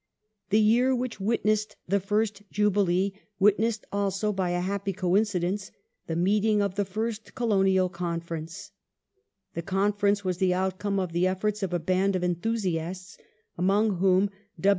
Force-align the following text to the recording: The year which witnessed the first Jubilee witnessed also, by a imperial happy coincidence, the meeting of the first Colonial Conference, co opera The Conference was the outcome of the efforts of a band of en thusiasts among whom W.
The 0.49 0.59
year 0.59 0.95
which 0.95 1.19
witnessed 1.21 1.75
the 1.87 1.99
first 1.99 2.41
Jubilee 2.49 3.13
witnessed 3.37 3.85
also, 3.91 4.33
by 4.33 4.49
a 4.49 4.55
imperial 4.55 4.71
happy 4.73 4.93
coincidence, 4.93 5.69
the 6.07 6.15
meeting 6.15 6.59
of 6.59 6.73
the 6.73 6.85
first 6.85 7.35
Colonial 7.35 7.87
Conference, 7.87 8.71
co 8.71 8.71
opera 8.71 9.51
The 9.53 9.61
Conference 9.61 10.25
was 10.25 10.37
the 10.39 10.55
outcome 10.55 10.99
of 10.99 11.11
the 11.11 11.27
efforts 11.27 11.61
of 11.61 11.71
a 11.71 11.77
band 11.77 12.15
of 12.15 12.23
en 12.23 12.33
thusiasts 12.37 13.19
among 13.59 13.97
whom 13.97 14.31
W. 14.59 14.69